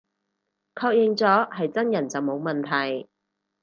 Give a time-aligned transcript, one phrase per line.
[0.73, 3.07] 確認咗係真人就冇問題